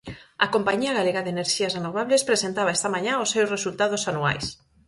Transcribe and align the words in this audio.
A 0.45 0.47
compañía 0.55 0.95
galega 0.97 1.21
de 1.25 1.33
enerxías 1.35 1.75
renovables 1.77 2.25
presentaba 2.29 2.75
esta 2.77 2.93
mañá 2.95 3.13
os 3.23 3.31
seus 3.33 3.51
resultados 3.55 4.03
anuais. 4.11 4.45